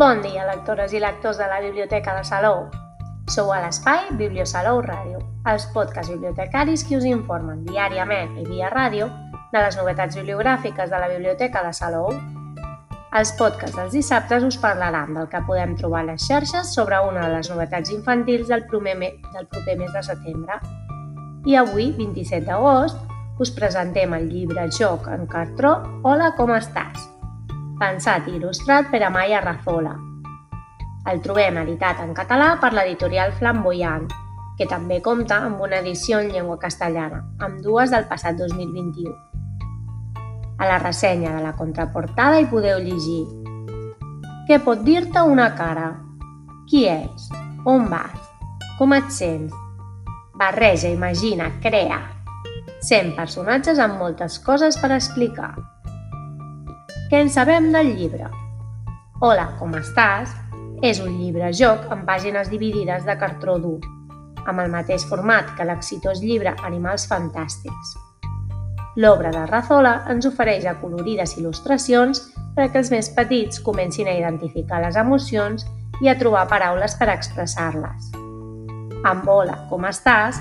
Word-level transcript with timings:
Bon 0.00 0.22
dia, 0.24 0.46
lectores 0.48 0.94
i 0.96 1.00
lectors 1.02 1.36
de 1.36 1.44
la 1.44 1.58
Biblioteca 1.60 2.14
de 2.16 2.22
Salou. 2.24 2.62
Sou 3.28 3.50
a 3.52 3.58
l'espai 3.60 4.06
Bibliosalou 4.16 4.78
Ràdio, 4.80 5.18
els 5.52 5.66
podcasts 5.74 6.08
bibliotecaris 6.08 6.86
que 6.88 6.96
us 6.96 7.04
informen 7.04 7.66
diàriament 7.66 8.38
i 8.40 8.46
via 8.46 8.70
ràdio 8.72 9.10
de 9.52 9.60
les 9.60 9.76
novetats 9.76 10.16
bibliogràfiques 10.16 10.88
de 10.88 11.02
la 11.04 11.10
Biblioteca 11.12 11.60
de 11.66 11.74
Salou. 11.76 12.08
Els 13.12 13.34
podcasts 13.42 13.76
dels 13.76 13.92
dissabtes 13.98 14.48
us 14.48 14.56
parlaran 14.64 15.12
del 15.18 15.28
que 15.28 15.44
podem 15.44 15.76
trobar 15.76 16.00
a 16.06 16.10
les 16.14 16.24
xarxes 16.32 16.72
sobre 16.72 17.04
una 17.04 17.28
de 17.28 17.36
les 17.36 17.52
novetats 17.52 17.92
infantils 17.92 18.48
del 18.48 18.64
proper, 18.72 18.96
me 18.96 19.14
del 19.36 19.52
proper 19.52 19.76
mes 19.84 19.92
de 19.92 20.06
setembre. 20.08 20.62
I 21.44 21.60
avui, 21.60 21.92
27 22.00 22.46
d'agost, 22.48 22.96
us 23.36 23.52
presentem 23.52 24.16
el 24.16 24.30
llibre 24.32 24.70
Joc 24.72 25.12
en 25.12 25.28
cartró 25.28 25.76
Hola, 26.00 26.32
com 26.40 26.56
estàs? 26.56 27.19
Pensat 27.80 28.26
i 28.28 28.34
il·lustrat 28.36 28.90
per 28.92 28.98
Amaya 29.06 29.38
Razola. 29.40 29.94
El 31.08 31.22
trobem 31.24 31.56
editat 31.62 32.02
en 32.04 32.10
català 32.12 32.50
per 32.60 32.74
l'editorial 32.76 33.32
Flamboyant, 33.38 34.04
que 34.58 34.66
també 34.68 34.98
compta 35.00 35.38
amb 35.46 35.62
una 35.64 35.78
edició 35.80 36.18
en 36.20 36.28
llengua 36.34 36.58
castellana, 36.60 37.22
amb 37.40 37.62
dues 37.64 37.94
del 37.94 38.04
passat 38.10 38.36
2021. 38.36 39.14
A 40.60 40.68
la 40.68 40.76
ressenya 40.84 41.32
de 41.38 41.40
la 41.46 41.54
contraportada 41.56 42.44
hi 42.44 42.50
podeu 42.52 42.84
llegir 42.84 43.24
Què 44.44 44.60
pot 44.60 44.84
dir-te 44.84 45.24
una 45.24 45.48
cara? 45.56 45.88
Qui 46.68 46.84
ets? 46.84 47.32
On 47.64 47.88
vas? 47.88 48.30
Com 48.76 48.92
et 48.92 49.08
sents? 49.08 49.56
Barreja, 50.36 50.92
imagina, 50.92 51.48
crea. 51.64 52.02
100 52.84 53.16
personatges 53.16 53.80
amb 53.80 53.96
moltes 54.04 54.36
coses 54.44 54.76
per 54.76 54.92
explicar. 55.00 55.54
Què 57.10 57.18
en 57.18 57.26
sabem 57.26 57.64
del 57.74 57.88
llibre? 57.98 58.28
Hola, 59.26 59.48
com 59.58 59.72
estàs? 59.74 60.30
És 60.86 61.00
un 61.02 61.16
llibre-joc 61.18 61.88
amb 61.90 62.04
pàgines 62.06 62.46
dividides 62.52 63.02
de 63.02 63.16
cartró 63.18 63.56
dur, 63.58 63.80
amb 64.46 64.62
el 64.62 64.70
mateix 64.70 65.02
format 65.10 65.50
que 65.58 65.66
l'exitós 65.66 66.20
llibre 66.22 66.52
Animals 66.68 67.08
Fantàstics. 67.10 67.96
L'obra 69.02 69.34
de 69.34 69.42
Razola 69.50 69.96
ens 70.14 70.30
ofereix 70.30 70.68
acolorides 70.70 71.34
il·lustracions 71.40 72.22
perquè 72.54 72.78
els 72.84 72.92
més 72.94 73.10
petits 73.18 73.58
comencin 73.58 74.06
a 74.06 74.14
identificar 74.14 74.78
les 74.86 74.94
emocions 75.02 75.66
i 76.06 76.06
a 76.06 76.14
trobar 76.22 76.46
paraules 76.46 76.94
per 76.94 77.10
expressar-les. 77.10 78.14
Amb 79.02 79.26
Hola, 79.26 79.64
com 79.66 79.90
estàs? 79.90 80.38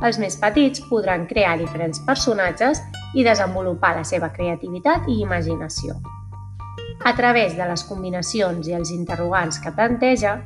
Els 0.00 0.16
més 0.18 0.36
petits 0.40 0.80
podran 0.88 1.26
crear 1.28 1.58
diferents 1.60 2.00
personatges 2.06 2.80
i 3.14 3.24
desenvolupar 3.26 3.92
la 3.98 4.06
seva 4.08 4.30
creativitat 4.32 5.08
i 5.08 5.20
imaginació. 5.20 5.98
A 7.04 7.12
través 7.16 7.56
de 7.56 7.66
les 7.68 7.84
combinacions 7.88 8.68
i 8.68 8.76
els 8.76 8.92
interrogants 8.92 9.60
que 9.60 9.72
planteja, 9.76 10.38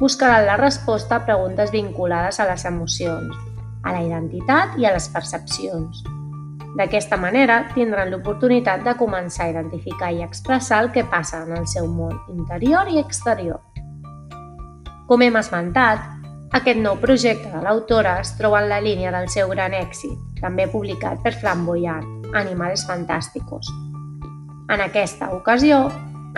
buscaran 0.00 0.46
la 0.46 0.56
resposta 0.56 1.16
a 1.16 1.24
preguntes 1.24 1.72
vinculades 1.72 2.40
a 2.40 2.48
les 2.48 2.64
emocions, 2.64 3.36
a 3.84 3.92
la 3.92 4.04
identitat 4.04 4.76
i 4.80 4.88
a 4.88 4.94
les 4.94 5.08
percepcions. 5.12 6.04
D'aquesta 6.76 7.16
manera, 7.20 7.64
tindran 7.74 8.12
l'oportunitat 8.12 8.84
de 8.86 8.94
començar 8.96 9.48
a 9.48 9.52
identificar 9.52 10.12
i 10.14 10.22
expressar 10.22 10.84
el 10.84 10.92
que 10.94 11.04
passa 11.04 11.42
en 11.44 11.56
el 11.56 11.66
seu 11.68 11.88
món 11.88 12.14
interior 12.32 12.88
i 12.88 13.00
exterior. 13.00 13.60
Com 15.08 15.24
hem 15.26 15.36
esmentat, 15.40 16.19
aquest 16.52 16.80
nou 16.82 16.96
projecte 16.98 17.50
de 17.52 17.62
l'autora 17.62 18.16
es 18.20 18.34
troba 18.38 18.62
en 18.62 18.68
la 18.68 18.80
línia 18.82 19.12
del 19.14 19.28
seu 19.30 19.52
gran 19.54 19.76
èxit, 19.76 20.18
també 20.40 20.66
publicat 20.70 21.22
per 21.22 21.36
Flamboyant, 21.38 22.06
Animales 22.34 22.82
Fantásticos, 22.88 23.70
en 24.70 24.80
aquesta 24.84 25.32
ocasió, 25.34 25.88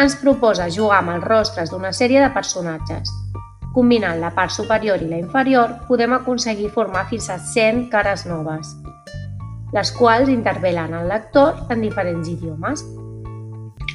ens 0.01 0.15
proposa 0.17 0.71
jugar 0.73 1.03
amb 1.03 1.13
els 1.13 1.25
rostres 1.25 1.69
d'una 1.69 1.91
sèrie 1.93 2.23
de 2.23 2.31
personatges. 2.33 3.11
Combinant 3.75 4.21
la 4.21 4.31
part 4.33 4.53
superior 4.53 5.03
i 5.05 5.09
la 5.11 5.19
inferior, 5.21 5.75
podem 5.89 6.15
aconseguir 6.17 6.71
formar 6.73 7.05
fins 7.11 7.29
a 7.29 7.37
100 7.37 7.91
cares 7.93 8.25
noves, 8.29 8.73
les 9.73 9.93
quals 9.97 10.33
intervelen 10.33 10.97
el 10.97 11.09
lector 11.09 11.61
en 11.73 11.85
diferents 11.85 12.29
idiomes. 12.29 12.85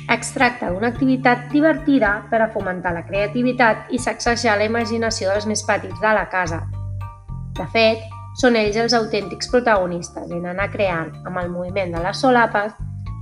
Es 0.08 0.30
tracta 0.32 0.70
d'una 0.72 0.88
activitat 0.94 1.50
divertida 1.52 2.14
per 2.32 2.40
a 2.40 2.48
fomentar 2.54 2.94
la 2.96 3.04
creativitat 3.04 3.90
i 3.92 3.98
sacsejar 4.00 4.54
la 4.56 4.68
imaginació 4.70 5.34
dels 5.34 5.48
més 5.50 5.66
petits 5.68 6.00
de 6.00 6.14
la 6.16 6.24
casa. 6.32 6.62
De 7.58 7.66
fet, 7.74 8.06
són 8.40 8.56
ells 8.56 8.78
els 8.80 8.96
autèntics 8.96 9.52
protagonistes 9.52 10.32
en 10.32 10.46
anar 10.48 10.70
creant, 10.72 11.12
amb 11.28 11.42
el 11.42 11.52
moviment 11.52 11.92
de 11.92 12.06
les 12.06 12.24
solapes, 12.24 12.72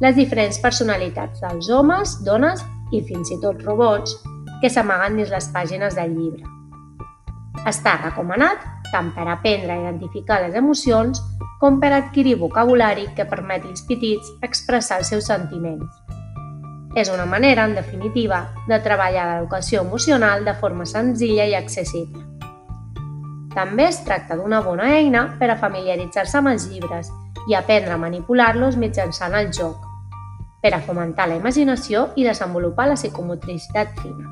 les 0.04 0.14
diferents 0.14 0.62
personalitats 0.62 1.42
dels 1.42 1.72
homes, 1.74 2.20
dones 2.28 2.62
i 2.94 3.02
fins 3.10 3.34
i 3.34 3.40
tot 3.42 3.66
robots 3.66 4.20
que 4.62 4.70
s'amaguen 4.70 5.18
dins 5.18 5.34
les 5.34 5.50
pàgines 5.58 5.98
del 5.98 6.14
llibre. 6.14 6.46
Està 7.66 7.98
recomanat 8.04 8.62
tant 8.92 9.10
per 9.16 9.26
aprendre 9.26 9.74
a 9.74 9.82
identificar 9.88 10.44
les 10.46 10.54
emocions 10.54 11.24
com 11.58 11.80
per 11.82 11.96
adquirir 11.96 12.38
vocabulari 12.38 13.10
que 13.18 13.26
permeti 13.26 13.74
als 13.74 13.88
petits 13.90 14.36
expressar 14.46 15.02
els 15.02 15.16
seus 15.16 15.34
sentiments. 15.34 16.05
És 16.96 17.10
una 17.12 17.26
manera, 17.26 17.66
en 17.66 17.76
definitiva, 17.76 18.54
de 18.70 18.80
treballar 18.80 19.26
l'educació 19.28 19.82
emocional 19.84 20.46
de 20.46 20.54
forma 20.56 20.86
senzilla 20.88 21.44
i 21.44 21.54
accessible. 21.54 22.24
També 23.56 23.90
es 23.90 24.00
tracta 24.04 24.38
d'una 24.40 24.62
bona 24.64 24.94
eina 24.96 25.26
per 25.40 25.50
a 25.52 25.58
familiaritzar-se 25.60 26.40
amb 26.40 26.54
els 26.54 26.70
llibres 26.72 27.12
i 27.50 27.56
aprendre 27.56 27.94
a 27.94 28.00
manipular-los 28.00 28.80
mitjançant 28.80 29.36
el 29.36 29.52
joc, 29.52 29.84
per 30.64 30.74
a 30.74 30.82
fomentar 30.82 31.28
la 31.30 31.36
imaginació 31.38 32.10
i 32.16 32.24
desenvolupar 32.24 32.88
la 32.90 32.96
psicomotricitat 32.98 33.92
fina. 34.00 34.32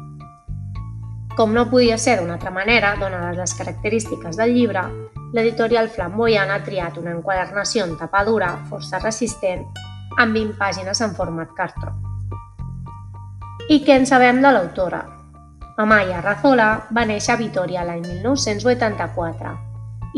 Com 1.35 1.53
no 1.53 1.65
podia 1.69 1.97
ser 1.97 2.19
d'una 2.19 2.37
altra 2.37 2.51
manera, 2.53 2.95
donades 2.99 3.37
les 3.41 3.55
característiques 3.59 4.39
del 4.39 4.55
llibre, 4.55 4.85
l'editorial 5.33 5.89
Flamboyant 5.89 6.51
ha 6.53 6.61
triat 6.63 6.97
una 7.01 7.11
enquadernació 7.11 7.87
en 7.89 7.97
tapadura 7.99 8.53
força 8.69 9.03
resistent 9.03 9.65
amb 10.17 10.33
20 10.37 10.57
pàgines 10.59 11.01
en 11.01 11.15
format 11.17 11.55
cartró. 11.57 12.12
I 13.71 13.77
què 13.79 13.95
en 13.95 14.03
sabem 14.03 14.41
de 14.43 14.49
l'autora? 14.51 14.97
Amaya 15.79 16.19
Razola 16.21 16.67
va 16.91 17.05
néixer 17.07 17.31
a 17.33 17.37
Vitoria 17.39 17.85
l'any 17.87 18.01
1984 18.03 19.53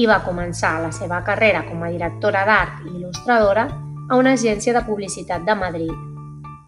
i 0.01 0.07
va 0.09 0.23
començar 0.25 0.71
la 0.81 0.89
seva 0.91 1.19
carrera 1.27 1.61
com 1.67 1.83
a 1.85 1.91
directora 1.93 2.41
d'art 2.47 2.81
i 2.87 2.95
il·lustradora 2.95 3.67
a 4.09 4.17
una 4.17 4.33
agència 4.33 4.73
de 4.73 4.81
publicitat 4.87 5.45
de 5.45 5.55
Madrid. 5.61 5.93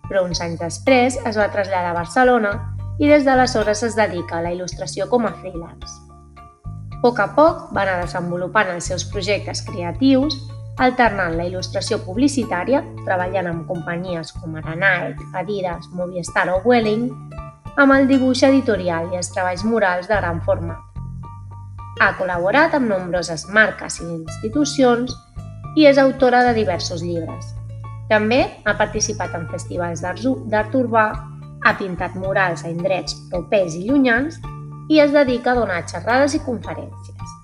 Però 0.05 0.21
uns 0.23 0.39
anys 0.45 0.61
després 0.61 1.17
es 1.17 1.39
va 1.41 1.49
traslladar 1.49 1.95
a 1.95 1.97
Barcelona 1.97 2.53
i 3.01 3.09
des 3.09 3.25
d'aleshores 3.25 3.81
es 3.89 3.97
dedica 3.97 4.37
a 4.37 4.45
la 4.45 4.53
il·lustració 4.53 5.09
com 5.09 5.25
a 5.25 5.33
freelance. 5.41 5.97
A 6.93 7.01
poc 7.01 7.19
a 7.25 7.27
poc 7.33 7.73
va 7.73 7.87
anar 7.87 8.03
desenvolupant 8.05 8.69
els 8.75 8.85
seus 8.93 9.05
projectes 9.09 9.65
creatius, 9.65 10.37
alternant 10.83 11.35
la 11.37 11.45
il·lustració 11.47 11.99
publicitària, 12.05 12.83
treballant 13.05 13.49
amb 13.49 13.67
companyies 13.69 14.33
com 14.37 14.57
ara 14.59 14.75
Nike, 14.77 15.25
Adidas, 15.39 15.89
Movistar 15.97 16.47
o 16.53 16.59
Welling, 16.65 17.09
amb 17.77 17.93
el 17.93 18.07
dibuix 18.09 18.43
editorial 18.45 19.11
i 19.13 19.19
els 19.19 19.31
treballs 19.33 19.63
murals 19.65 20.09
de 20.09 20.17
gran 20.17 20.41
format. 20.45 20.81
Ha 22.01 22.11
col·laborat 22.17 22.75
amb 22.77 22.91
nombroses 22.91 23.47
marques 23.53 23.99
i 24.01 24.05
institucions 24.05 25.13
i 25.77 25.87
és 25.89 25.97
autora 26.01 26.43
de 26.45 26.53
diversos 26.57 27.01
llibres. 27.05 27.53
També 28.09 28.43
ha 28.65 28.77
participat 28.77 29.33
en 29.35 29.47
festivals 29.51 30.03
d'art 30.05 30.77
urbà, 30.77 31.07
ha 31.65 31.73
pintat 31.77 32.15
murals 32.15 32.63
a 32.63 32.71
indrets 32.71 33.17
propers 33.31 33.75
i 33.75 33.87
llunyans 33.89 34.37
i 34.93 35.01
es 35.03 35.11
dedica 35.11 35.51
a 35.51 35.57
donar 35.57 35.81
xerrades 35.89 36.37
i 36.37 36.43
conferències. 36.45 37.35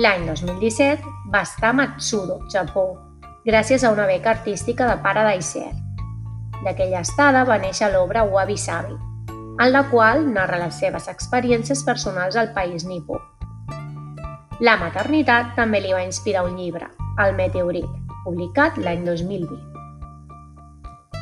L'any 0.00 0.26
2017 0.26 1.19
va 1.32 1.42
estar 1.46 1.70
a 1.70 1.76
Matsudo, 1.76 2.40
Japó, 2.52 2.86
gràcies 3.46 3.84
a 3.84 3.92
una 3.94 4.06
beca 4.06 4.34
artística 4.34 4.88
de 4.90 5.00
pare 5.02 5.24
d'Aiser. 5.26 5.70
D'aquella 6.64 7.00
estada 7.00 7.44
va 7.48 7.58
néixer 7.58 7.92
l'obra 7.92 8.24
Wabi 8.24 8.58
Sabi, 8.58 8.96
en 9.32 9.72
la 9.72 9.84
qual 9.90 10.26
narra 10.32 10.60
les 10.60 10.78
seves 10.80 11.08
experiències 11.08 11.84
personals 11.84 12.36
al 12.36 12.52
país 12.56 12.84
nipó 12.84 13.20
la 14.60 14.74
maternitat 14.76 15.54
també 15.56 15.78
li 15.80 15.94
va 15.96 16.02
inspirar 16.04 16.42
un 16.44 16.58
llibre, 16.60 16.84
El 17.22 17.32
meteorit, 17.38 17.88
publicat 18.26 18.76
l'any 18.76 19.06
2020. 19.06 19.56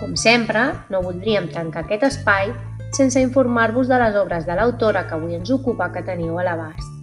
Com 0.00 0.16
sempre, 0.19 0.64
no 0.90 1.04
voldríem 1.04 1.46
tancar 1.54 1.84
aquest 1.84 2.08
espai 2.11 2.50
sense 2.99 3.22
informar-vos 3.22 3.87
de 3.87 4.02
les 4.02 4.19
obres 4.19 4.46
de 4.46 4.58
l'autora 4.58 5.06
que 5.06 5.14
avui 5.14 5.38
ens 5.38 5.54
ocupa 5.54 5.93
que 5.94 6.02
teniu 6.02 6.38
a 6.38 6.49
l'abast. 6.50 6.98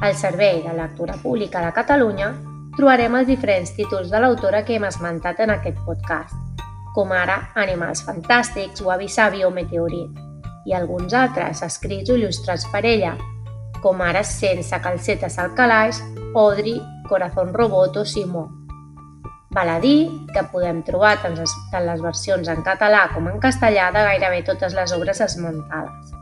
Al 0.00 0.14
Servei 0.14 0.62
de 0.62 0.72
Lectura 0.72 1.14
Pública 1.22 1.60
de 1.64 1.72
Catalunya 1.74 2.28
trobarem 2.76 3.16
els 3.18 3.26
diferents 3.26 3.72
títols 3.74 4.12
de 4.12 4.20
l'autora 4.22 4.60
que 4.62 4.76
hem 4.76 4.84
esmentat 4.86 5.40
en 5.42 5.50
aquest 5.50 5.80
podcast, 5.82 6.36
com 6.94 7.10
ara 7.10 7.40
Animals 7.58 8.04
fantàstics, 8.06 8.84
Wabi 8.86 9.08
Sabi 9.10 9.42
o 9.42 9.50
Meteorit, 9.50 10.20
i 10.70 10.76
alguns 10.76 11.16
altres 11.18 11.64
escrits 11.66 12.12
o 12.14 12.18
il·lustrats 12.20 12.68
per 12.70 12.84
ella, 12.86 13.16
com 13.82 13.98
ara 14.06 14.22
Sense 14.22 14.78
calcetes 14.84 15.38
al 15.42 15.50
calaix, 15.58 15.98
Odri, 16.38 16.76
Corazón 17.10 17.50
Robot 17.54 17.98
o 17.98 18.06
Simó. 18.06 18.46
Val 19.50 19.74
a 19.74 19.80
dir 19.82 20.06
que 20.30 20.46
podem 20.52 20.84
trobar 20.86 21.16
tant 21.24 21.34
les, 21.34 21.50
les 21.74 22.02
versions 22.04 22.54
en 22.54 22.62
català 22.62 23.08
com 23.16 23.26
en 23.26 23.42
castellà 23.42 23.90
de 23.90 24.06
gairebé 24.12 24.44
totes 24.46 24.78
les 24.78 24.94
obres 24.94 25.26
esmentades. 25.26 26.18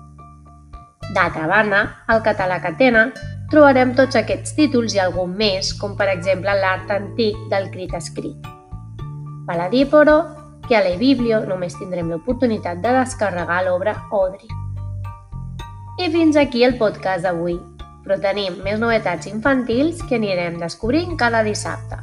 D'altra 1.12 1.46
banda, 1.50 1.82
al 2.08 2.22
català 2.24 2.62
que 2.62 2.72
tenen, 2.78 3.12
trobarem 3.50 3.94
tots 3.94 4.18
aquests 4.18 4.56
títols 4.56 4.96
i 4.96 5.00
algun 5.02 5.36
més, 5.38 5.72
com 5.78 5.94
per 5.98 6.08
exemple 6.12 6.54
l'art 6.60 6.90
antic 6.90 7.38
del 7.52 7.70
crit 7.74 7.94
escrit. 7.94 8.50
Val 9.46 9.62
a 9.62 9.68
dir, 9.70 9.86
però, 9.90 10.18
que 10.66 10.74
a 10.76 10.82
l'eBiblio 10.82 11.44
només 11.46 11.76
tindrem 11.78 12.10
l'oportunitat 12.10 12.82
de 12.82 12.94
descarregar 12.98 13.62
l'obra 13.66 13.94
Odri. 14.10 14.50
I 16.02 16.10
fins 16.12 16.36
aquí 16.36 16.64
el 16.66 16.76
podcast 16.76 17.22
d'avui, 17.24 17.56
però 18.04 18.18
tenim 18.22 18.58
més 18.64 18.80
novetats 18.82 19.30
infantils 19.30 20.02
que 20.06 20.18
anirem 20.18 20.58
descobrint 20.60 21.16
cada 21.18 21.42
dissabte. 21.46 22.02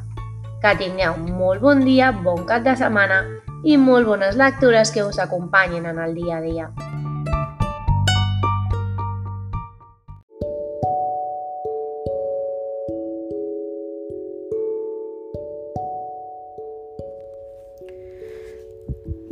Que 0.63 0.75
tingueu 0.79 1.19
molt 1.27 1.61
bon 1.61 1.83
dia, 1.83 2.11
bon 2.11 2.47
cap 2.47 2.63
de 2.63 2.75
setmana 2.79 3.21
i 3.63 3.77
molt 3.77 4.07
bones 4.07 4.39
lectures 4.39 4.91
que 4.91 5.03
us 5.03 5.19
acompanyin 5.19 5.91
en 5.91 5.99
el 5.99 6.15
dia 6.15 6.39
a 6.39 6.41
dia. 6.43 6.69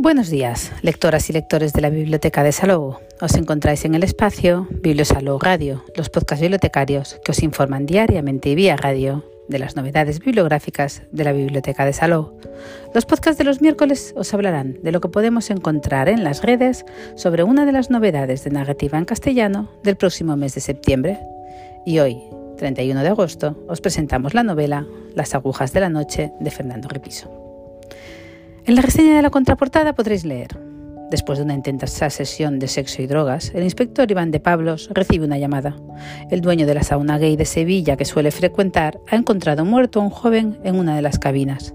Buenos 0.01 0.31
días, 0.31 0.71
lectoras 0.81 1.29
y 1.29 1.33
lectores 1.33 1.73
de 1.73 1.81
la 1.81 1.91
Biblioteca 1.91 2.41
de 2.41 2.51
Salou. 2.51 2.95
Os 3.21 3.35
encontráis 3.35 3.85
en 3.85 3.93
el 3.93 4.01
espacio 4.01 4.67
Bibliosalou 4.71 5.37
Radio, 5.37 5.85
los 5.95 6.09
podcasts 6.09 6.41
bibliotecarios 6.41 7.19
que 7.23 7.33
os 7.33 7.43
informan 7.43 7.85
diariamente 7.85 8.49
y 8.49 8.55
vía 8.55 8.75
radio 8.75 9.23
de 9.47 9.59
las 9.59 9.75
novedades 9.75 10.17
bibliográficas 10.17 11.03
de 11.11 11.23
la 11.23 11.33
Biblioteca 11.33 11.85
de 11.85 11.93
Salou. 11.93 12.35
Los 12.95 13.05
podcasts 13.05 13.37
de 13.37 13.43
los 13.43 13.61
miércoles 13.61 14.15
os 14.17 14.33
hablarán 14.33 14.79
de 14.81 14.91
lo 14.91 15.01
que 15.01 15.09
podemos 15.09 15.51
encontrar 15.51 16.09
en 16.09 16.23
las 16.23 16.41
redes 16.41 16.83
sobre 17.15 17.43
una 17.43 17.67
de 17.67 17.71
las 17.71 17.91
novedades 17.91 18.43
de 18.43 18.49
narrativa 18.49 18.97
en 18.97 19.05
castellano 19.05 19.69
del 19.83 19.97
próximo 19.97 20.35
mes 20.35 20.55
de 20.55 20.61
septiembre. 20.61 21.19
Y 21.85 21.99
hoy, 21.99 22.23
31 22.57 23.03
de 23.03 23.09
agosto, 23.09 23.55
os 23.67 23.81
presentamos 23.81 24.33
la 24.33 24.41
novela 24.41 24.87
Las 25.13 25.35
agujas 25.35 25.73
de 25.73 25.79
la 25.79 25.89
noche 25.89 26.31
de 26.39 26.49
Fernando 26.49 26.89
Repiso. 26.89 27.40
En 28.63 28.75
la 28.75 28.83
reseña 28.83 29.15
de 29.15 29.23
la 29.23 29.31
contraportada 29.31 29.93
podréis 29.93 30.23
leer. 30.23 30.59
Después 31.09 31.39
de 31.39 31.45
una 31.45 31.55
intensa 31.55 32.11
sesión 32.11 32.59
de 32.59 32.67
sexo 32.67 33.01
y 33.01 33.07
drogas, 33.07 33.51
el 33.55 33.63
inspector 33.63 34.09
Iván 34.09 34.29
de 34.29 34.39
Pablos 34.39 34.87
recibe 34.93 35.25
una 35.25 35.39
llamada. 35.39 35.75
El 36.29 36.41
dueño 36.41 36.67
de 36.67 36.75
la 36.75 36.83
sauna 36.83 37.17
gay 37.17 37.35
de 37.35 37.45
Sevilla 37.45 37.97
que 37.97 38.05
suele 38.05 38.29
frecuentar 38.29 38.99
ha 39.09 39.15
encontrado 39.15 39.65
muerto 39.65 39.99
a 39.99 40.03
un 40.03 40.11
joven 40.11 40.59
en 40.63 40.75
una 40.75 40.95
de 40.95 41.01
las 41.01 41.17
cabinas. 41.17 41.73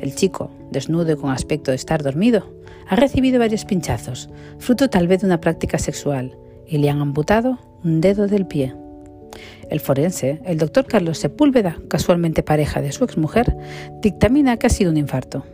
El 0.00 0.16
chico, 0.16 0.50
desnudo 0.72 1.12
y 1.12 1.16
con 1.16 1.30
aspecto 1.30 1.70
de 1.70 1.76
estar 1.76 2.02
dormido, 2.02 2.52
ha 2.88 2.96
recibido 2.96 3.38
varios 3.38 3.64
pinchazos, 3.64 4.28
fruto 4.58 4.90
tal 4.90 5.06
vez 5.06 5.20
de 5.20 5.28
una 5.28 5.40
práctica 5.40 5.78
sexual, 5.78 6.36
y 6.66 6.78
le 6.78 6.90
han 6.90 7.00
amputado 7.00 7.60
un 7.84 8.00
dedo 8.00 8.26
del 8.26 8.46
pie. 8.46 8.74
El 9.70 9.78
forense, 9.78 10.40
el 10.44 10.58
doctor 10.58 10.84
Carlos 10.86 11.18
Sepúlveda, 11.18 11.78
casualmente 11.88 12.42
pareja 12.42 12.80
de 12.80 12.90
su 12.90 13.04
exmujer, 13.04 13.56
dictamina 14.02 14.56
que 14.56 14.66
ha 14.66 14.70
sido 14.70 14.90
un 14.90 14.96
infarto. 14.96 15.44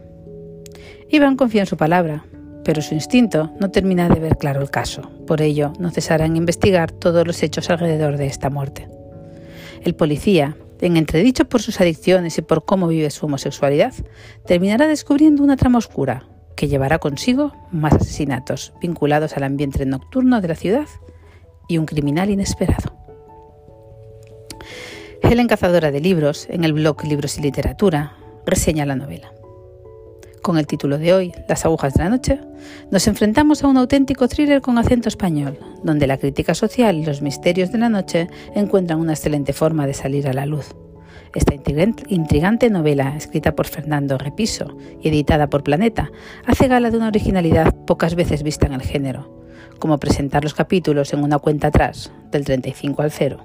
Iván 1.12 1.36
confía 1.36 1.62
en 1.62 1.66
su 1.66 1.76
palabra, 1.76 2.24
pero 2.64 2.82
su 2.82 2.94
instinto 2.94 3.52
no 3.58 3.72
termina 3.72 4.08
de 4.08 4.20
ver 4.20 4.36
claro 4.36 4.62
el 4.62 4.70
caso. 4.70 5.10
Por 5.26 5.42
ello, 5.42 5.72
no 5.80 5.90
cesará 5.90 6.24
en 6.24 6.36
investigar 6.36 6.92
todos 6.92 7.26
los 7.26 7.42
hechos 7.42 7.68
alrededor 7.68 8.16
de 8.16 8.26
esta 8.26 8.48
muerte. 8.48 8.88
El 9.82 9.96
policía, 9.96 10.56
en 10.80 10.96
entredicho 10.96 11.46
por 11.46 11.62
sus 11.62 11.80
adicciones 11.80 12.38
y 12.38 12.42
por 12.42 12.64
cómo 12.64 12.86
vive 12.86 13.10
su 13.10 13.26
homosexualidad, 13.26 13.92
terminará 14.46 14.86
descubriendo 14.86 15.42
una 15.42 15.56
trama 15.56 15.78
oscura 15.78 16.28
que 16.54 16.68
llevará 16.68 17.00
consigo 17.00 17.52
más 17.72 17.94
asesinatos 17.94 18.72
vinculados 18.80 19.36
al 19.36 19.42
ambiente 19.42 19.84
nocturno 19.86 20.40
de 20.40 20.48
la 20.48 20.54
ciudad 20.54 20.86
y 21.68 21.78
un 21.78 21.86
criminal 21.86 22.30
inesperado. 22.30 22.94
Helen 25.22 25.48
Cazadora 25.48 25.90
de 25.90 26.00
Libros, 26.00 26.46
en 26.50 26.62
el 26.62 26.72
blog 26.72 27.04
Libros 27.04 27.36
y 27.36 27.42
Literatura, 27.42 28.16
reseña 28.46 28.86
la 28.86 28.94
novela. 28.94 29.32
Con 30.42 30.56
el 30.56 30.66
título 30.66 30.96
de 30.96 31.12
hoy, 31.12 31.32
Las 31.48 31.66
agujas 31.66 31.92
de 31.94 32.04
la 32.04 32.10
noche, 32.10 32.40
nos 32.90 33.06
enfrentamos 33.06 33.62
a 33.62 33.68
un 33.68 33.76
auténtico 33.76 34.26
thriller 34.26 34.62
con 34.62 34.78
acento 34.78 35.08
español, 35.08 35.58
donde 35.84 36.06
la 36.06 36.16
crítica 36.16 36.54
social 36.54 36.96
y 36.96 37.04
los 37.04 37.20
misterios 37.20 37.72
de 37.72 37.78
la 37.78 37.90
noche 37.90 38.28
encuentran 38.54 39.00
una 39.00 39.12
excelente 39.12 39.52
forma 39.52 39.86
de 39.86 39.92
salir 39.92 40.28
a 40.28 40.32
la 40.32 40.46
luz. 40.46 40.74
Esta 41.34 41.54
intrigante 41.54 42.70
novela, 42.70 43.16
escrita 43.16 43.54
por 43.54 43.66
Fernando 43.66 44.16
Repiso 44.16 44.76
y 45.02 45.08
editada 45.08 45.48
por 45.48 45.62
Planeta, 45.62 46.10
hace 46.46 46.68
gala 46.68 46.90
de 46.90 46.96
una 46.96 47.08
originalidad 47.08 47.74
pocas 47.86 48.14
veces 48.14 48.42
vista 48.42 48.66
en 48.66 48.72
el 48.72 48.82
género, 48.82 49.44
como 49.78 49.98
presentar 49.98 50.42
los 50.42 50.54
capítulos 50.54 51.12
en 51.12 51.22
una 51.22 51.38
cuenta 51.38 51.68
atrás, 51.68 52.12
del 52.30 52.46
35 52.46 53.02
al 53.02 53.10
0, 53.10 53.44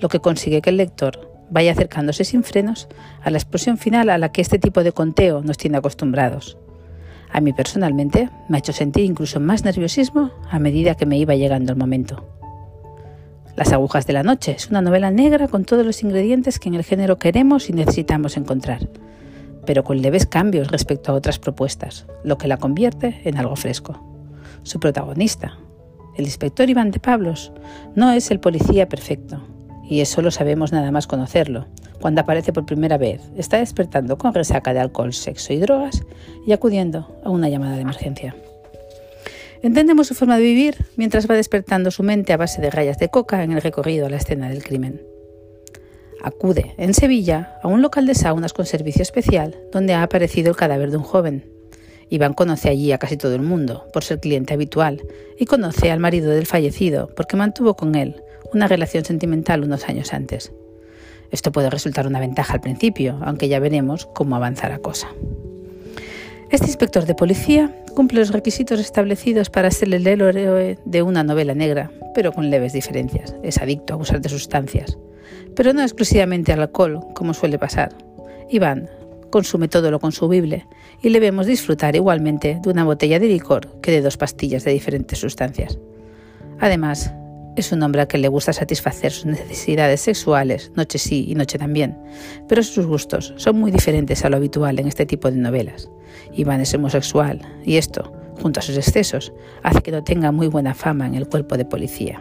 lo 0.00 0.08
que 0.08 0.20
consigue 0.20 0.62
que 0.62 0.70
el 0.70 0.78
lector 0.78 1.29
vaya 1.50 1.72
acercándose 1.72 2.24
sin 2.24 2.42
frenos 2.42 2.88
a 3.22 3.30
la 3.30 3.38
explosión 3.38 3.76
final 3.76 4.08
a 4.08 4.18
la 4.18 4.32
que 4.32 4.40
este 4.40 4.58
tipo 4.58 4.82
de 4.82 4.92
conteo 4.92 5.42
nos 5.42 5.58
tiene 5.58 5.78
acostumbrados. 5.78 6.56
A 7.32 7.40
mí 7.40 7.52
personalmente 7.52 8.30
me 8.48 8.56
ha 8.56 8.58
hecho 8.58 8.72
sentir 8.72 9.04
incluso 9.04 9.38
más 9.40 9.64
nerviosismo 9.64 10.30
a 10.50 10.58
medida 10.58 10.94
que 10.94 11.06
me 11.06 11.18
iba 11.18 11.34
llegando 11.34 11.72
el 11.72 11.78
momento. 11.78 12.24
Las 13.56 13.72
agujas 13.72 14.06
de 14.06 14.12
la 14.12 14.22
noche 14.22 14.52
es 14.52 14.70
una 14.70 14.80
novela 14.80 15.10
negra 15.10 15.48
con 15.48 15.64
todos 15.64 15.84
los 15.84 16.02
ingredientes 16.02 16.58
que 16.58 16.68
en 16.68 16.74
el 16.74 16.84
género 16.84 17.18
queremos 17.18 17.68
y 17.68 17.72
necesitamos 17.72 18.36
encontrar, 18.36 18.88
pero 19.66 19.84
con 19.84 20.00
leves 20.00 20.26
cambios 20.26 20.70
respecto 20.70 21.12
a 21.12 21.14
otras 21.14 21.38
propuestas, 21.38 22.06
lo 22.24 22.38
que 22.38 22.48
la 22.48 22.56
convierte 22.56 23.20
en 23.24 23.36
algo 23.36 23.56
fresco. 23.56 24.00
Su 24.62 24.80
protagonista, 24.80 25.58
el 26.16 26.24
inspector 26.24 26.68
Iván 26.68 26.90
de 26.90 27.00
Pablos, 27.00 27.52
no 27.94 28.10
es 28.12 28.30
el 28.30 28.40
policía 28.40 28.88
perfecto, 28.88 29.42
y 29.90 30.00
eso 30.00 30.22
lo 30.22 30.30
sabemos 30.30 30.72
nada 30.72 30.92
más 30.92 31.08
conocerlo. 31.08 31.66
Cuando 32.00 32.20
aparece 32.20 32.52
por 32.52 32.64
primera 32.64 32.96
vez, 32.96 33.20
está 33.36 33.58
despertando 33.58 34.16
con 34.16 34.32
resaca 34.32 34.72
de 34.72 34.78
alcohol, 34.78 35.12
sexo 35.12 35.52
y 35.52 35.58
drogas 35.58 36.04
y 36.46 36.52
acudiendo 36.52 37.20
a 37.24 37.30
una 37.30 37.48
llamada 37.48 37.74
de 37.74 37.82
emergencia. 37.82 38.36
Entendemos 39.62 40.06
su 40.06 40.14
forma 40.14 40.36
de 40.36 40.44
vivir 40.44 40.76
mientras 40.96 41.28
va 41.28 41.34
despertando 41.34 41.90
su 41.90 42.04
mente 42.04 42.32
a 42.32 42.38
base 42.38 42.62
de 42.62 42.70
rayas 42.70 42.98
de 42.98 43.08
coca 43.08 43.42
en 43.42 43.50
el 43.50 43.60
recorrido 43.60 44.06
a 44.06 44.10
la 44.10 44.16
escena 44.16 44.48
del 44.48 44.62
crimen. 44.62 45.02
Acude, 46.22 46.74
en 46.78 46.94
Sevilla, 46.94 47.58
a 47.60 47.66
un 47.66 47.82
local 47.82 48.06
de 48.06 48.14
saunas 48.14 48.52
con 48.52 48.66
servicio 48.66 49.02
especial 49.02 49.56
donde 49.72 49.94
ha 49.94 50.04
aparecido 50.04 50.50
el 50.50 50.56
cadáver 50.56 50.92
de 50.92 50.98
un 50.98 51.02
joven. 51.02 51.50
Iván 52.10 52.34
conoce 52.34 52.68
allí 52.68 52.92
a 52.92 52.98
casi 52.98 53.16
todo 53.16 53.34
el 53.34 53.42
mundo 53.42 53.88
por 53.92 54.04
ser 54.04 54.20
cliente 54.20 54.54
habitual 54.54 55.02
y 55.36 55.46
conoce 55.46 55.90
al 55.90 55.98
marido 55.98 56.30
del 56.30 56.46
fallecido 56.46 57.10
porque 57.16 57.36
mantuvo 57.36 57.74
con 57.74 57.96
él 57.96 58.22
una 58.52 58.68
relación 58.68 59.04
sentimental 59.04 59.64
unos 59.64 59.88
años 59.88 60.12
antes. 60.12 60.52
Esto 61.30 61.52
puede 61.52 61.70
resultar 61.70 62.06
una 62.06 62.20
ventaja 62.20 62.54
al 62.54 62.60
principio, 62.60 63.18
aunque 63.22 63.48
ya 63.48 63.60
veremos 63.60 64.06
cómo 64.06 64.36
avanza 64.36 64.68
la 64.68 64.78
cosa. 64.78 65.08
Este 66.50 66.66
inspector 66.66 67.06
de 67.06 67.14
policía 67.14 67.72
cumple 67.94 68.18
los 68.18 68.32
requisitos 68.32 68.80
establecidos 68.80 69.50
para 69.50 69.70
ser 69.70 69.94
el 69.94 70.06
héroe 70.06 70.78
de 70.84 71.02
una 71.02 71.22
novela 71.22 71.54
negra, 71.54 71.92
pero 72.14 72.32
con 72.32 72.50
leves 72.50 72.72
diferencias. 72.72 73.36
Es 73.44 73.58
adicto 73.58 73.92
a 73.92 73.94
abusar 73.94 74.20
de 74.20 74.28
sustancias, 74.28 74.98
pero 75.54 75.72
no 75.72 75.82
exclusivamente 75.82 76.52
al 76.52 76.62
alcohol, 76.62 77.00
como 77.14 77.34
suele 77.34 77.58
pasar. 77.58 77.94
Iván 78.48 78.90
consume 79.30 79.68
todo 79.68 79.92
lo 79.92 80.00
consumible 80.00 80.66
y 81.00 81.10
le 81.10 81.20
vemos 81.20 81.46
disfrutar 81.46 81.94
igualmente 81.94 82.58
de 82.60 82.70
una 82.70 82.84
botella 82.84 83.20
de 83.20 83.28
licor 83.28 83.80
que 83.80 83.92
de 83.92 84.02
dos 84.02 84.16
pastillas 84.16 84.64
de 84.64 84.72
diferentes 84.72 85.20
sustancias. 85.20 85.78
Además, 86.58 87.14
es 87.60 87.72
un 87.72 87.82
hombre 87.82 88.02
al 88.02 88.08
que 88.08 88.18
le 88.18 88.28
gusta 88.28 88.52
satisfacer 88.52 89.12
sus 89.12 89.26
necesidades 89.26 90.00
sexuales, 90.00 90.72
noche 90.74 90.98
sí 90.98 91.26
y 91.28 91.34
noche 91.34 91.58
también, 91.58 91.96
pero 92.48 92.62
sus 92.62 92.86
gustos 92.86 93.32
son 93.36 93.58
muy 93.58 93.70
diferentes 93.70 94.24
a 94.24 94.28
lo 94.28 94.36
habitual 94.36 94.78
en 94.78 94.88
este 94.88 95.06
tipo 95.06 95.30
de 95.30 95.36
novelas. 95.36 95.88
Iván 96.32 96.60
es 96.60 96.74
homosexual 96.74 97.40
y 97.64 97.76
esto, 97.76 98.12
junto 98.40 98.60
a 98.60 98.62
sus 98.62 98.76
excesos, 98.76 99.32
hace 99.62 99.82
que 99.82 99.92
no 99.92 100.02
tenga 100.02 100.32
muy 100.32 100.48
buena 100.48 100.74
fama 100.74 101.06
en 101.06 101.14
el 101.14 101.28
cuerpo 101.28 101.56
de 101.56 101.64
policía. 101.64 102.20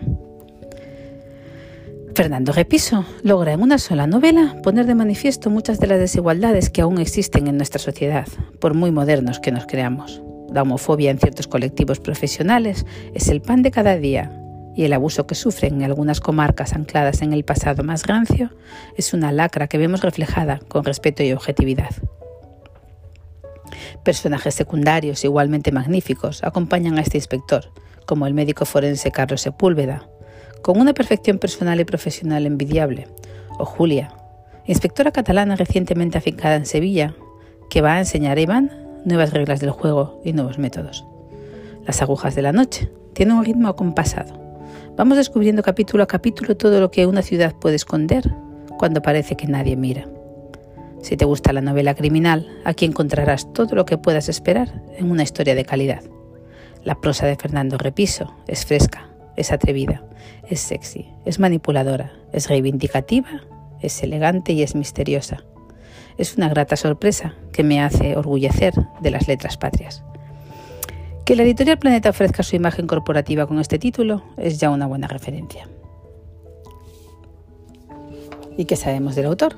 Fernando 2.15 2.51
Repiso 2.51 3.05
logra 3.23 3.53
en 3.53 3.61
una 3.61 3.77
sola 3.77 4.05
novela 4.05 4.57
poner 4.61 4.85
de 4.85 4.95
manifiesto 4.95 5.49
muchas 5.49 5.79
de 5.79 5.87
las 5.87 5.99
desigualdades 5.99 6.69
que 6.69 6.81
aún 6.81 6.99
existen 6.99 7.47
en 7.47 7.55
nuestra 7.55 7.79
sociedad, 7.79 8.27
por 8.59 8.73
muy 8.73 8.91
modernos 8.91 9.39
que 9.39 9.51
nos 9.51 9.65
creamos. 9.65 10.21
La 10.51 10.63
homofobia 10.63 11.11
en 11.11 11.19
ciertos 11.19 11.47
colectivos 11.47 11.99
profesionales 11.99 12.85
es 13.13 13.29
el 13.29 13.41
pan 13.41 13.61
de 13.61 13.71
cada 13.71 13.95
día 13.95 14.35
y 14.79 14.85
el 14.85 14.93
abuso 14.93 15.27
que 15.27 15.35
sufren 15.35 15.75
en 15.75 15.83
algunas 15.83 16.21
comarcas 16.21 16.71
ancladas 16.71 17.21
en 17.21 17.33
el 17.33 17.43
pasado 17.43 17.83
más 17.83 18.07
rancio 18.07 18.51
es 18.95 19.13
una 19.13 19.33
lacra 19.33 19.67
que 19.67 19.77
vemos 19.77 19.99
reflejada 19.99 20.61
con 20.69 20.85
respeto 20.85 21.21
y 21.21 21.33
objetividad. 21.33 21.89
Personajes 24.05 24.55
secundarios 24.55 25.25
igualmente 25.25 25.73
magníficos 25.73 26.45
acompañan 26.45 26.97
a 26.97 27.01
este 27.01 27.17
inspector, 27.17 27.73
como 28.05 28.25
el 28.25 28.33
médico 28.33 28.63
forense 28.63 29.11
Carlos 29.11 29.41
Sepúlveda, 29.41 30.07
con 30.61 30.79
una 30.79 30.93
perfección 30.93 31.39
personal 31.39 31.81
y 31.81 31.83
profesional 31.83 32.45
envidiable, 32.45 33.09
o 33.57 33.65
Julia, 33.65 34.13
inspectora 34.65 35.11
catalana 35.11 35.57
recientemente 35.57 36.17
afincada 36.17 36.55
en 36.55 36.65
Sevilla, 36.65 37.15
que 37.69 37.81
va 37.81 37.95
a 37.95 37.99
enseñar 37.99 38.37
a 38.37 38.41
Iván 38.41 38.71
nuevas 39.03 39.33
reglas 39.33 39.59
del 39.59 39.71
juego 39.71 40.21
y 40.23 40.31
nuevos 40.31 40.57
métodos. 40.57 41.03
Las 41.85 42.01
agujas 42.01 42.33
de 42.33 42.43
la 42.43 42.53
noche 42.53 42.89
tienen 43.11 43.35
un 43.35 43.43
ritmo 43.43 43.67
acompasado. 43.67 44.48
Vamos 44.99 45.15
descubriendo 45.15 45.63
capítulo 45.63 46.03
a 46.03 46.07
capítulo 46.07 46.57
todo 46.57 46.81
lo 46.81 46.91
que 46.91 47.05
una 47.05 47.21
ciudad 47.21 47.55
puede 47.55 47.77
esconder 47.77 48.35
cuando 48.77 49.01
parece 49.01 49.37
que 49.37 49.47
nadie 49.47 49.77
mira. 49.77 50.09
Si 51.01 51.15
te 51.15 51.23
gusta 51.23 51.53
la 51.53 51.61
novela 51.61 51.95
criminal, 51.95 52.45
aquí 52.65 52.83
encontrarás 52.83 53.53
todo 53.53 53.75
lo 53.75 53.85
que 53.85 53.97
puedas 53.97 54.27
esperar 54.27 54.83
en 54.97 55.09
una 55.09 55.23
historia 55.23 55.55
de 55.55 55.63
calidad. 55.63 56.03
La 56.83 56.99
prosa 56.99 57.25
de 57.27 57.37
Fernando 57.37 57.77
Repiso 57.77 58.35
es 58.45 58.65
fresca, 58.65 59.07
es 59.37 59.53
atrevida, 59.53 60.03
es 60.49 60.59
sexy, 60.59 61.07
es 61.23 61.39
manipuladora, 61.39 62.11
es 62.33 62.49
reivindicativa, 62.49 63.43
es 63.81 64.03
elegante 64.03 64.51
y 64.51 64.63
es 64.63 64.75
misteriosa. 64.75 65.45
Es 66.17 66.35
una 66.35 66.49
grata 66.49 66.75
sorpresa 66.75 67.35
que 67.53 67.63
me 67.63 67.81
hace 67.81 68.17
orgullecer 68.17 68.73
de 68.99 69.11
las 69.11 69.29
letras 69.29 69.55
patrias. 69.55 70.03
Que 71.29 71.35
la 71.35 71.43
editorial 71.43 71.77
Planeta 71.77 72.09
ofrezca 72.09 72.41
su 72.41 72.55
imagen 72.55 72.87
corporativa 72.87 73.45
con 73.45 73.59
este 73.59 73.77
título 73.77 74.23
es 74.35 74.59
ya 74.59 74.71
una 74.71 74.87
buena 74.87 75.07
referencia. 75.07 75.69
¿Y 78.57 78.65
qué 78.65 78.75
sabemos 78.75 79.13
del 79.13 79.27
autor? 79.27 79.55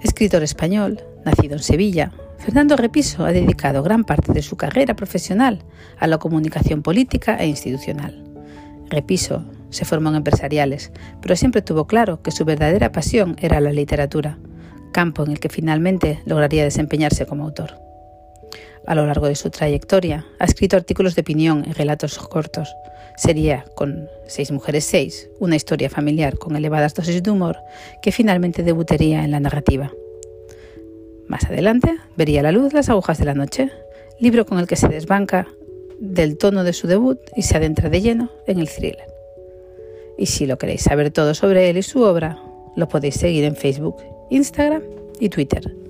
Escritor 0.00 0.44
español, 0.44 1.02
nacido 1.24 1.56
en 1.56 1.62
Sevilla, 1.64 2.12
Fernando 2.38 2.76
Repiso 2.76 3.24
ha 3.24 3.32
dedicado 3.32 3.82
gran 3.82 4.04
parte 4.04 4.32
de 4.32 4.42
su 4.42 4.56
carrera 4.56 4.94
profesional 4.94 5.64
a 5.98 6.06
la 6.06 6.18
comunicación 6.18 6.82
política 6.82 7.36
e 7.36 7.48
institucional. 7.48 8.22
Repiso 8.88 9.44
se 9.70 9.84
formó 9.84 10.10
en 10.10 10.14
empresariales, 10.14 10.92
pero 11.20 11.34
siempre 11.34 11.62
tuvo 11.62 11.88
claro 11.88 12.22
que 12.22 12.30
su 12.30 12.44
verdadera 12.44 12.92
pasión 12.92 13.34
era 13.40 13.58
la 13.58 13.72
literatura, 13.72 14.38
campo 14.92 15.24
en 15.24 15.32
el 15.32 15.40
que 15.40 15.48
finalmente 15.48 16.22
lograría 16.26 16.62
desempeñarse 16.62 17.26
como 17.26 17.42
autor. 17.42 17.86
A 18.86 18.94
lo 18.94 19.04
largo 19.04 19.26
de 19.26 19.34
su 19.34 19.50
trayectoria 19.50 20.26
ha 20.38 20.44
escrito 20.44 20.76
artículos 20.76 21.16
de 21.16 21.22
opinión 21.22 21.64
y 21.66 21.72
relatos 21.72 22.18
cortos. 22.18 22.74
Sería, 23.16 23.64
con 23.74 24.08
Seis 24.26 24.52
Mujeres 24.52 24.84
Seis, 24.84 25.28
una 25.40 25.56
historia 25.56 25.90
familiar 25.90 26.38
con 26.38 26.54
elevadas 26.54 26.94
dosis 26.94 27.22
de 27.22 27.30
humor 27.30 27.58
que 28.00 28.12
finalmente 28.12 28.62
debutaría 28.62 29.24
en 29.24 29.32
la 29.32 29.40
narrativa. 29.40 29.92
Más 31.26 31.44
adelante 31.44 31.96
vería 32.16 32.42
la 32.42 32.52
luz 32.52 32.72
Las 32.72 32.88
agujas 32.88 33.18
de 33.18 33.24
la 33.24 33.34
noche, 33.34 33.70
libro 34.20 34.46
con 34.46 34.58
el 34.58 34.68
que 34.68 34.76
se 34.76 34.88
desbanca 34.88 35.48
del 35.98 36.38
tono 36.38 36.62
de 36.62 36.72
su 36.72 36.86
debut 36.86 37.18
y 37.34 37.42
se 37.42 37.56
adentra 37.56 37.88
de 37.88 38.00
lleno 38.00 38.30
en 38.46 38.60
el 38.60 38.68
thriller. 38.68 39.08
Y 40.16 40.26
si 40.26 40.46
lo 40.46 40.58
queréis 40.58 40.82
saber 40.82 41.10
todo 41.10 41.34
sobre 41.34 41.68
él 41.70 41.78
y 41.78 41.82
su 41.82 42.02
obra, 42.02 42.38
lo 42.76 42.86
podéis 42.88 43.16
seguir 43.16 43.44
en 43.44 43.56
Facebook, 43.56 43.96
Instagram 44.30 44.82
y 45.18 45.28
Twitter. 45.28 45.85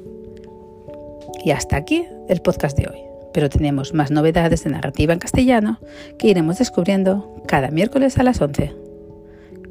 Y 1.44 1.50
hasta 1.50 1.76
aquí 1.76 2.06
el 2.28 2.40
podcast 2.40 2.76
de 2.78 2.88
hoy, 2.88 2.98
pero 3.32 3.48
tenemos 3.48 3.94
más 3.94 4.10
novedades 4.10 4.64
de 4.64 4.70
narrativa 4.70 5.12
en 5.12 5.18
castellano 5.18 5.78
que 6.18 6.28
iremos 6.28 6.58
descubriendo 6.58 7.42
cada 7.46 7.70
miércoles 7.70 8.18
a 8.18 8.22
las 8.22 8.40
11. 8.40 8.74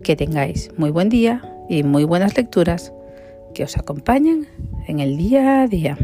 Que 0.04 0.16
tengáis 0.16 0.72
muy 0.78 0.92
buen 0.92 1.10
día 1.10 1.42
y 1.70 1.84
muy 1.84 2.04
buenas 2.04 2.38
lecturas 2.38 2.94
que 3.54 3.64
os 3.64 3.78
acompañen 3.78 4.48
en 4.88 5.00
el 5.00 5.18
día 5.18 5.62
a 5.62 5.68
día. 5.68 5.98